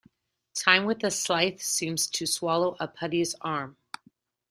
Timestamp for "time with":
0.55-1.03